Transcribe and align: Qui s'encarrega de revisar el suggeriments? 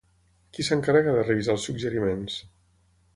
Qui 0.57 0.63
s'encarrega 0.69 1.13
de 1.17 1.25
revisar 1.27 1.55
el 1.57 1.61
suggeriments? 1.65 2.39